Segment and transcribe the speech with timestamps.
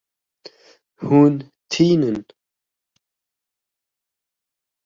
[1.05, 1.33] Hûn
[1.71, 2.19] tînin.